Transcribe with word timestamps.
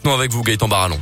maintenant 0.00 0.18
avec 0.18 0.32
vous 0.32 0.42
Gaëtan 0.42 0.68
Barallon. 0.68 0.98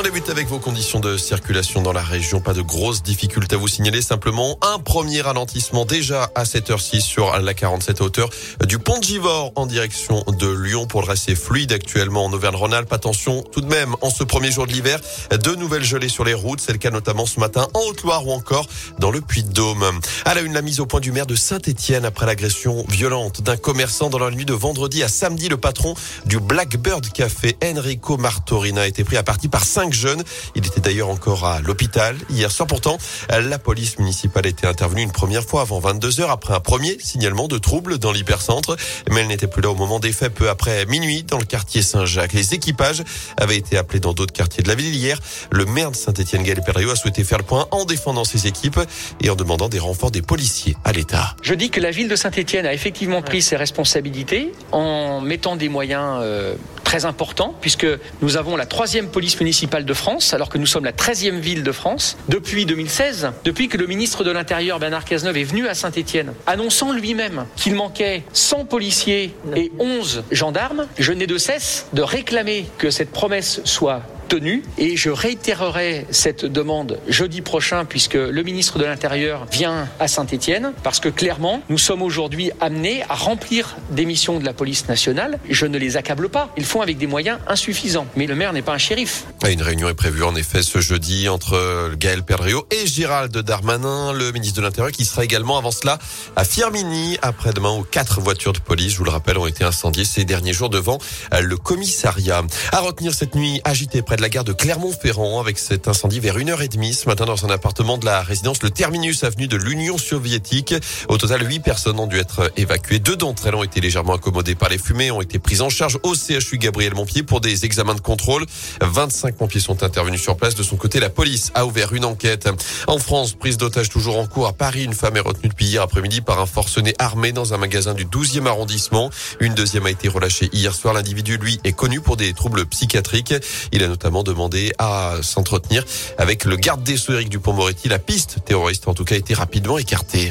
On 0.00 0.02
débute 0.02 0.30
avec 0.30 0.48
vos 0.48 0.58
conditions 0.58 0.98
de 0.98 1.18
circulation 1.18 1.82
dans 1.82 1.92
la 1.92 2.00
région. 2.00 2.40
Pas 2.40 2.54
de 2.54 2.62
grosses 2.62 3.02
difficultés 3.02 3.56
à 3.56 3.58
vous 3.58 3.68
signaler. 3.68 4.00
Simplement 4.00 4.56
un 4.62 4.78
premier 4.78 5.20
ralentissement 5.20 5.84
déjà 5.84 6.30
à 6.34 6.44
7h06 6.44 7.02
sur 7.02 7.38
la 7.38 7.52
47 7.52 8.00
hauteur 8.00 8.30
du 8.66 8.78
pont 8.78 8.96
de 8.96 9.04
Givors 9.04 9.52
en 9.56 9.66
direction 9.66 10.24
de 10.26 10.48
Lyon. 10.48 10.86
Pour 10.86 11.02
le 11.02 11.08
reste, 11.08 11.34
fluide 11.34 11.72
actuellement 11.72 12.24
en 12.24 12.32
Auvergne-Rhône-Alpes. 12.32 12.90
Attention 12.90 13.42
tout 13.42 13.60
de 13.60 13.66
même 13.66 13.94
en 14.00 14.08
ce 14.08 14.24
premier 14.24 14.50
jour 14.50 14.66
de 14.66 14.72
l'hiver. 14.72 15.00
De 15.32 15.54
nouvelles 15.54 15.84
gelées 15.84 16.08
sur 16.08 16.24
les 16.24 16.32
routes. 16.32 16.62
C'est 16.62 16.72
le 16.72 16.78
cas 16.78 16.88
notamment 16.88 17.26
ce 17.26 17.38
matin 17.38 17.68
en 17.74 17.80
Haute-Loire 17.80 18.26
ou 18.26 18.32
encore 18.32 18.66
dans 19.00 19.10
le 19.10 19.20
Puy-de-Dôme. 19.20 19.84
À 20.24 20.32
la 20.32 20.40
une, 20.40 20.54
la 20.54 20.62
mise 20.62 20.80
au 20.80 20.86
point 20.86 21.00
du 21.00 21.12
maire 21.12 21.26
de 21.26 21.34
Saint-Etienne 21.34 22.06
après 22.06 22.24
l'agression 22.24 22.86
violente 22.88 23.42
d'un 23.42 23.58
commerçant 23.58 24.08
dans 24.08 24.18
la 24.18 24.30
nuit 24.30 24.46
de 24.46 24.54
vendredi 24.54 25.02
à 25.02 25.08
samedi. 25.08 25.50
Le 25.50 25.58
patron 25.58 25.92
du 26.24 26.40
Blackbird 26.40 27.12
Café, 27.12 27.58
Enrico 27.62 28.16
Martorina, 28.16 28.80
a 28.80 28.86
été 28.86 29.04
pris 29.04 29.18
à 29.18 29.22
partie 29.22 29.48
par 29.48 29.62
cinq 29.62 29.89
jeunes. 29.92 30.22
Il 30.54 30.66
était 30.66 30.80
d'ailleurs 30.80 31.08
encore 31.08 31.46
à 31.46 31.60
l'hôpital 31.60 32.16
hier 32.30 32.50
soir. 32.50 32.66
Pourtant, 32.66 32.98
la 33.28 33.58
police 33.58 33.98
municipale 33.98 34.46
était 34.46 34.66
intervenue 34.66 35.02
une 35.02 35.12
première 35.12 35.44
fois 35.44 35.62
avant 35.62 35.80
22 35.80 36.20
heures 36.20 36.30
après 36.30 36.54
un 36.54 36.60
premier 36.60 36.98
signalement 37.00 37.48
de 37.48 37.58
troubles 37.58 37.98
dans 37.98 38.12
l'hypercentre. 38.12 38.76
Mais 39.10 39.20
elle 39.20 39.28
n'était 39.28 39.46
plus 39.46 39.62
là 39.62 39.70
au 39.70 39.74
moment 39.74 39.98
des 39.98 40.12
faits 40.12 40.34
peu 40.34 40.48
après 40.48 40.86
minuit 40.86 41.22
dans 41.22 41.38
le 41.38 41.44
quartier 41.44 41.82
Saint-Jacques. 41.82 42.32
Les 42.32 42.54
équipages 42.54 43.02
avaient 43.36 43.56
été 43.56 43.76
appelés 43.76 44.00
dans 44.00 44.12
d'autres 44.12 44.32
quartiers 44.32 44.62
de 44.62 44.68
la 44.68 44.74
ville 44.74 44.94
hier. 44.94 45.18
Le 45.50 45.64
maire 45.64 45.90
de 45.90 45.96
Saint-Etienne, 45.96 46.42
Gaël 46.42 46.60
Perriot, 46.64 46.90
a 46.90 46.96
souhaité 46.96 47.24
faire 47.24 47.38
le 47.38 47.44
point 47.44 47.66
en 47.70 47.84
défendant 47.84 48.24
ses 48.24 48.46
équipes 48.46 48.80
et 49.20 49.30
en 49.30 49.36
demandant 49.36 49.68
des 49.68 49.78
renforts 49.78 50.10
des 50.10 50.22
policiers 50.22 50.76
à 50.84 50.92
l'État. 50.92 51.36
Je 51.42 51.54
dis 51.54 51.70
que 51.70 51.80
la 51.80 51.90
ville 51.90 52.08
de 52.08 52.16
Saint-Etienne 52.16 52.66
a 52.66 52.74
effectivement 52.74 53.22
pris 53.22 53.42
ses 53.42 53.56
responsabilités 53.56 54.52
en 54.72 55.20
mettant 55.20 55.56
des 55.56 55.68
moyens 55.68 56.20
euh, 56.22 56.54
très 56.90 57.04
importants 57.04 57.54
puisque 57.60 57.86
nous 58.20 58.36
avons 58.36 58.56
la 58.56 58.66
troisième 58.66 59.10
police 59.10 59.38
municipale 59.38 59.84
de 59.84 59.94
France 59.94 60.34
alors 60.34 60.48
que 60.48 60.58
nous 60.58 60.66
sommes 60.66 60.84
la 60.84 60.92
treizième 60.92 61.38
ville 61.38 61.62
de 61.62 61.70
France 61.70 62.16
depuis 62.28 62.66
2016, 62.66 63.30
depuis 63.44 63.68
que 63.68 63.76
le 63.76 63.86
ministre 63.86 64.24
de 64.24 64.32
l'Intérieur 64.32 64.80
Bernard 64.80 65.04
Cazeneuve 65.04 65.36
est 65.36 65.44
venu 65.44 65.68
à 65.68 65.74
Saint-Etienne, 65.74 66.32
annonçant 66.48 66.92
lui-même 66.92 67.46
qu'il 67.54 67.76
manquait 67.76 68.24
100 68.32 68.64
policiers 68.64 69.36
et 69.54 69.70
11 69.78 70.24
gendarmes. 70.32 70.88
Je 70.98 71.12
n'ai 71.12 71.28
de 71.28 71.38
cesse 71.38 71.86
de 71.92 72.02
réclamer 72.02 72.66
que 72.76 72.90
cette 72.90 73.12
promesse 73.12 73.60
soit 73.62 74.02
tenue 74.30 74.62
et 74.78 74.96
je 74.96 75.10
réitérerai 75.10 76.06
cette 76.12 76.44
demande 76.44 77.00
jeudi 77.08 77.40
prochain 77.40 77.84
puisque 77.84 78.14
le 78.14 78.42
ministre 78.44 78.78
de 78.78 78.84
l'Intérieur 78.84 79.46
vient 79.50 79.88
à 79.98 80.06
Saint-Étienne 80.06 80.72
parce 80.84 81.00
que 81.00 81.08
clairement 81.08 81.62
nous 81.68 81.78
sommes 81.78 82.00
aujourd'hui 82.00 82.52
amenés 82.60 83.02
à 83.08 83.16
remplir 83.16 83.76
des 83.90 84.04
missions 84.04 84.38
de 84.38 84.44
la 84.44 84.52
police 84.52 84.86
nationale. 84.86 85.40
Je 85.48 85.66
ne 85.66 85.78
les 85.78 85.96
accable 85.96 86.28
pas, 86.28 86.48
ils 86.56 86.64
font 86.64 86.80
avec 86.80 86.96
des 86.96 87.08
moyens 87.08 87.40
insuffisants. 87.48 88.06
Mais 88.14 88.28
le 88.28 88.36
maire 88.36 88.52
n'est 88.52 88.62
pas 88.62 88.72
un 88.72 88.78
shérif. 88.78 89.24
Une 89.48 89.62
réunion 89.62 89.88
est 89.88 89.94
prévue 89.94 90.22
en 90.22 90.36
effet 90.36 90.62
ce 90.62 90.80
jeudi 90.80 91.28
entre 91.28 91.90
Gaël 91.96 92.22
Perdriau 92.22 92.68
et 92.70 92.86
Gérald 92.86 93.36
Darmanin, 93.36 94.12
le 94.12 94.30
ministre 94.30 94.58
de 94.58 94.62
l'Intérieur, 94.62 94.92
qui 94.92 95.04
sera 95.04 95.24
également 95.24 95.58
avant 95.58 95.72
cela 95.72 95.98
à 96.36 96.44
Firmini 96.44 97.18
après-demain 97.20 97.76
où 97.76 97.82
quatre 97.82 98.20
voitures 98.20 98.52
de 98.52 98.60
police, 98.60 98.92
je 98.92 98.98
vous 98.98 99.04
le 99.04 99.10
rappelle, 99.10 99.38
ont 99.38 99.48
été 99.48 99.64
incendiées 99.64 100.04
ces 100.04 100.24
derniers 100.24 100.52
jours 100.52 100.70
devant 100.70 100.98
le 101.36 101.56
commissariat. 101.56 102.42
À 102.70 102.78
retenir 102.78 103.12
cette 103.12 103.34
nuit 103.34 103.60
agitée 103.64 104.02
près 104.02 104.16
de 104.16 104.19
la 104.19 104.19
gare 104.28 104.44
de 104.44 104.52
Clermont-Ferrand 104.52 105.40
avec 105.40 105.58
cet 105.58 105.88
incendie 105.88 106.20
vers 106.20 106.36
1h30 106.36 106.92
ce 106.92 107.06
matin 107.06 107.24
dans 107.24 107.46
un 107.46 107.50
appartement 107.50 107.96
de 107.96 108.04
la 108.04 108.22
résidence 108.22 108.62
Le 108.62 108.70
Terminus 108.70 109.24
avenue 109.24 109.48
de 109.48 109.56
l'Union 109.56 109.96
soviétique. 109.96 110.74
Au 111.08 111.16
total, 111.16 111.48
8 111.48 111.60
personnes 111.60 111.98
ont 111.98 112.06
dû 112.06 112.18
être 112.18 112.52
évacuées. 112.56 112.98
Deux 112.98 113.16
d'entre 113.16 113.46
elles 113.46 113.54
ont 113.54 113.62
été 113.62 113.80
légèrement 113.80 114.14
accommodées 114.14 114.54
par 114.54 114.68
les 114.68 114.78
fumées, 114.78 115.10
ont 115.10 115.22
été 115.22 115.38
prises 115.38 115.62
en 115.62 115.70
charge 115.70 115.98
au 116.02 116.14
CHU 116.14 116.58
Gabriel 116.58 116.94
Montpied 116.94 117.22
pour 117.22 117.40
des 117.40 117.64
examens 117.64 117.94
de 117.94 118.00
contrôle. 118.00 118.44
25 118.82 119.36
pompiers 119.36 119.60
sont 119.60 119.82
intervenus 119.82 120.20
sur 120.20 120.36
place. 120.36 120.54
De 120.54 120.62
son 120.62 120.76
côté, 120.76 121.00
la 121.00 121.08
police 121.08 121.50
a 121.54 121.64
ouvert 121.64 121.94
une 121.94 122.04
enquête. 122.04 122.48
En 122.88 122.98
France, 122.98 123.32
prise 123.32 123.56
d'otage 123.56 123.88
toujours 123.88 124.18
en 124.18 124.26
cours 124.26 124.48
à 124.48 124.52
Paris. 124.52 124.84
Une 124.84 124.94
femme 124.94 125.16
est 125.16 125.20
retenue 125.20 125.48
depuis 125.48 125.66
hier 125.66 125.82
après-midi 125.82 126.20
par 126.20 126.40
un 126.40 126.46
forcené 126.46 126.94
armé 126.98 127.32
dans 127.32 127.54
un 127.54 127.58
magasin 127.58 127.94
du 127.94 128.04
12e 128.04 128.46
arrondissement. 128.46 129.10
Une 129.38 129.54
deuxième 129.54 129.86
a 129.86 129.90
été 129.90 130.08
relâchée 130.08 130.50
hier 130.52 130.74
soir. 130.74 130.94
L'individu, 130.94 131.38
lui, 131.38 131.60
est 131.64 131.72
connu 131.72 132.00
pour 132.00 132.16
des 132.16 132.32
troubles 132.34 132.66
psychiatriques. 132.66 133.34
Il 133.72 133.82
a 133.84 133.88
notamment 133.88 134.09
demandé 134.22 134.72
à 134.78 135.16
s'entretenir 135.22 135.84
avec 136.18 136.44
le 136.44 136.56
garde 136.56 136.82
des 136.82 136.96
Sceaux 136.96 137.14
Éric 137.14 137.28
Dupont-Moretti. 137.28 137.88
La 137.88 137.98
piste 137.98 138.38
terroriste, 138.44 138.88
en 138.88 138.94
tout 138.94 139.04
cas, 139.04 139.14
a 139.14 139.18
été 139.18 139.34
rapidement 139.34 139.78
écartée. 139.78 140.30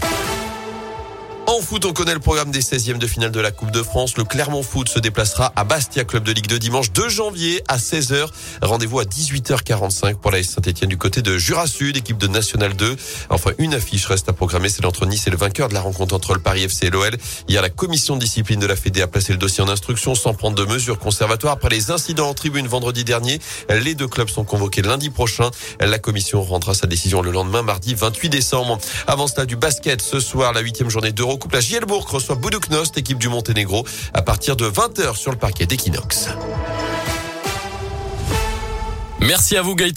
Foot, 1.69 1.85
on 1.85 1.94
connaît 1.94 2.16
le 2.16 2.19
programme 2.19 2.50
des 2.50 2.62
16e 2.62 2.97
de 2.97 3.06
finale 3.06 3.30
de 3.30 3.40
la 3.40 3.52
Coupe 3.52 3.69
de 3.69 3.84
France. 3.84 4.18
Le 4.18 4.24
Clermont 4.24 4.63
Foot 4.63 4.90
se 4.90 4.97
déplacera 4.97 5.53
à 5.56 5.63
Bastia, 5.63 6.03
club 6.03 6.24
de 6.24 6.31
Ligue 6.31 6.47
2, 6.47 6.57
dimanche 6.57 6.91
2 6.94 7.09
janvier 7.09 7.62
à 7.68 7.78
16h. 7.78 8.28
Rendez-vous 8.63 9.00
à 9.00 9.03
18h45 9.03 10.16
pour 10.16 10.31
la 10.31 10.41
Saint-Etienne 10.41 10.90
du 10.90 10.97
côté 10.97 11.22
de 11.22 11.38
Jura 11.38 11.68
Sud, 11.68 11.96
équipe 11.96 12.18
de 12.18 12.25
National 12.25 12.74
2. 12.74 12.96
Enfin, 13.30 13.52
une 13.59 13.75
affiche 13.75 14.07
reste 14.07 14.28
à 14.30 14.34
programmer, 14.34 14.68
c'est 14.68 14.84
entre 14.84 15.06
Nice 15.06 15.28
et 15.28 15.30
le 15.30 15.38
vainqueur 15.38 15.69
de 15.69 15.75
la 15.75 15.81
rencontre 15.81 16.16
entre 16.16 16.34
le 16.34 16.40
Paris 16.40 16.63
FC 16.63 16.88
et 16.88 16.90
l'OL. 16.90 17.16
Hier, 17.47 17.62
la 17.62 17.69
commission 17.69 18.16
de 18.16 18.22
discipline 18.22 18.59
de 18.59 18.66
la 18.66 18.75
Fédé 18.75 19.03
a 19.03 19.07
placé 19.07 19.31
le 19.31 19.38
dossier 19.38 19.63
en 19.63 19.69
instruction 19.69 20.16
sans 20.16 20.34
prendre 20.34 20.56
de 20.56 20.66
mesures 20.66 20.97
conservatoires. 20.97 21.53
Après 21.53 21.69
les 21.69 21.91
incidents 21.91 22.30
en 22.30 22.34
tribune 22.34 22.66
vendredi 22.66 23.03
dernier, 23.03 23.40
les 23.69 23.94
deux 23.94 24.07
clubs 24.07 24.30
sont 24.30 24.44
convoqués 24.44 24.81
lundi 24.81 25.12
prochain. 25.12 25.51
La 25.80 26.00
commission 26.00 26.41
rendra 26.41 26.74
sa 26.74 26.88
décision 26.88 27.22
le 27.22 27.30
lendemain, 27.30 27.62
mardi 27.62 27.94
28 27.94 28.30
décembre. 28.30 28.80
Avant 29.06 29.28
cela, 29.28 29.46
du 29.46 29.56
basket, 29.56 30.01
ce 30.01 30.19
soir, 30.19 30.51
la 30.51 30.62
huitième 30.62 30.90
journée 30.90 31.12
d'Euro 31.12 31.38
Coupe, 31.38 31.51
la 31.51 31.59
Gielbourg 31.59 32.09
reçoit 32.09 32.36
Buduknost, 32.36 32.97
équipe 32.97 33.18
du 33.18 33.30
Monténégro, 33.30 33.86
à 34.14 34.22
partir 34.22 34.56
de 34.56 34.70
20h 34.70 35.16
sur 35.16 35.31
le 35.31 35.38
parquet 35.38 35.66
d'Equinox. 35.66 36.30
Merci 39.20 39.58
à 39.58 39.62
vous 39.62 39.75
Gaëtan. 39.75 39.88